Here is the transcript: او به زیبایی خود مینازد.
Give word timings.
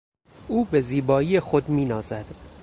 او 0.47 0.65
به 0.65 0.81
زیبایی 0.81 1.39
خود 1.39 1.69
مینازد. 1.69 2.25